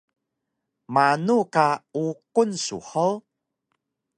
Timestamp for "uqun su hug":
2.05-3.17